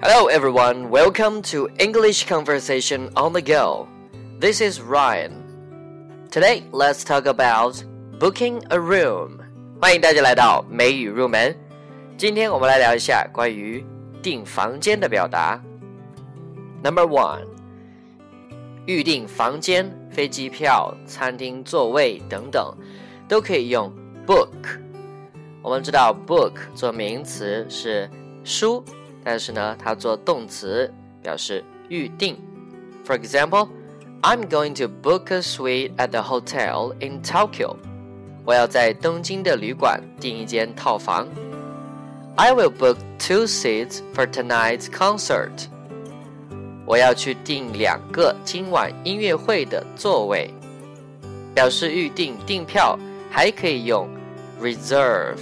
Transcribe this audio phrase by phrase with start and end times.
[0.00, 3.88] Hello everyone, welcome to English Conversation on the Go.
[4.38, 5.42] This is Ryan.
[6.30, 7.82] Today, let's talk about
[8.18, 9.38] booking a room.
[9.80, 11.54] 欢迎大家来到美语入门。
[12.16, 13.84] 今天我们来聊一下关于
[14.22, 15.60] 订房间的表达。
[16.82, 17.46] Number one，
[18.86, 22.74] 预订房间、飞机票、餐厅座位等等，
[23.28, 23.92] 都可以用
[24.26, 24.48] book。
[25.62, 28.08] 我们知道 book 做名词是
[28.44, 28.84] 书。
[29.24, 30.92] 但是呢，它做动词
[31.22, 32.36] 表示预定。
[33.04, 33.68] For example,
[34.22, 37.76] I'm going to book a suite at the hotel in Tokyo.
[38.44, 41.26] 我要在东京的旅馆订一间套房。
[42.36, 45.66] I will book two seats for tonight's concert.
[46.84, 50.52] 我要去订两个今晚音乐会的座位。
[51.54, 52.98] 表示预定订票
[53.30, 54.08] 还可以用
[54.60, 55.38] reserve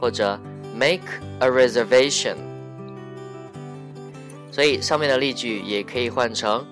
[0.00, 0.40] 或者
[0.74, 1.02] make
[1.40, 2.36] a reservation。
[4.52, 6.64] 所以上面的例句也可以换成：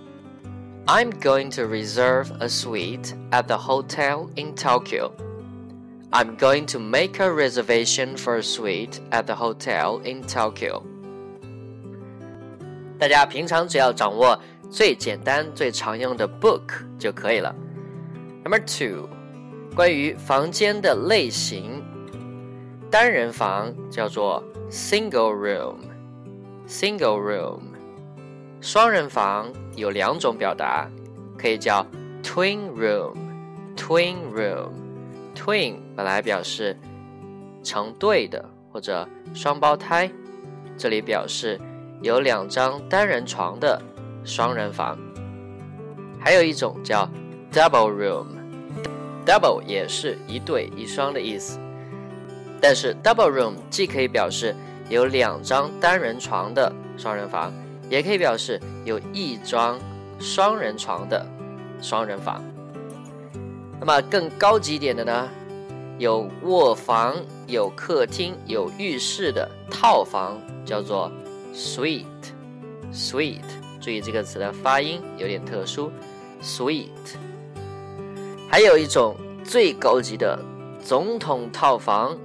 [0.86, 5.12] I'm going to reserve a suite at the hotel in Tokyo.
[6.10, 10.82] I'm going to make a reservation for a suite at the hotel in Tokyo.
[12.98, 16.62] 大家平常只要掌握最简单、最常用的 book
[16.98, 17.54] 就可以了。
[18.44, 19.08] Number two，
[19.74, 21.84] 关于房间的类型，
[22.90, 27.69] 单人房叫做 single room，single room。
[28.61, 30.87] 双人房有两种表达，
[31.35, 31.83] 可以叫
[32.21, 36.77] twin room，twin room，twin 本来表示
[37.63, 40.11] 成对的或者双胞胎，
[40.77, 41.59] 这里表示
[42.03, 43.81] 有两张单人床的
[44.23, 44.95] 双人房。
[46.19, 47.09] 还有一种叫
[47.51, 51.57] double room，double 也是一对一双的意思，
[52.61, 54.55] 但是 double room 既可以表示
[54.87, 57.51] 有两张单人床的双人房。
[57.91, 59.77] 也可以表示有一张
[60.17, 61.27] 双人床的
[61.81, 62.41] 双人房。
[63.81, 65.29] 那么更高级一点的呢，
[65.99, 71.11] 有卧房、有客厅、有浴室的套房，叫做
[71.53, 72.05] suite。
[72.93, 73.41] suite，
[73.81, 75.91] 注意这个词的发音有点特殊
[76.41, 76.87] ，suite。
[78.49, 80.39] 还有一种最高级的
[80.81, 82.17] 总统套房，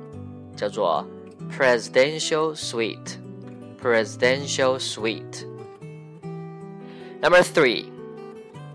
[0.55, 1.05] 叫做
[1.51, 3.17] presidential suite。
[3.83, 5.45] presidential suite。
[7.26, 7.92] Number three,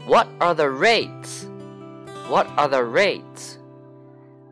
[0.06, 1.46] what are the rates?
[2.28, 3.56] What are the rates?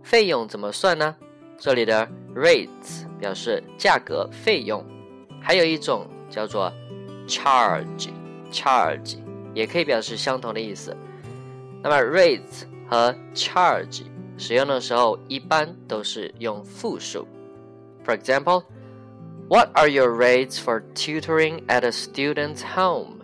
[0.03, 1.17] 费用怎么算呢？
[1.59, 4.85] 这里的 rates 表示价格、费用，
[5.41, 6.73] 还有一种叫做
[7.27, 9.17] charge，charge
[9.55, 10.97] 也可以表示相同的意思。
[11.83, 14.03] 那么 rates 和 charge
[14.37, 17.27] 使用的时候一般都是用复数。
[18.05, 18.65] For example,
[19.49, 23.18] what are your rates for tutoring at a student's home?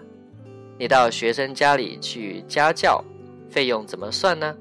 [0.78, 3.04] 你到学生家里去家教，
[3.50, 4.56] 费用怎么算呢？